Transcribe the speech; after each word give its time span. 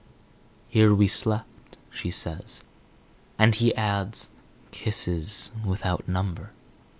"Here 0.67 0.95
we 0.95 1.07
slept," 1.07 1.77
she 1.91 2.09
says. 2.09 2.63
And 3.37 3.53
he 3.53 3.71
adds, 3.75 4.29
"Kisses 4.71 5.51
without 5.63 6.07
number." 6.07 6.53